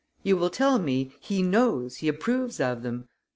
You 0.23 0.35
will 0.35 0.49
tell 0.49 0.79
me, 0.79 1.13
'he 1.19 1.43
knows, 1.43 1.97
he 1.97 2.07
approves 2.07 2.59
of 2.59 2.81
them. 2.81 3.07